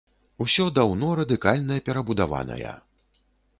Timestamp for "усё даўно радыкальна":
0.45-1.79